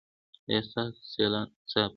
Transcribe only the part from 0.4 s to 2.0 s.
ایا ستاسو سیالان انصاف کوي؟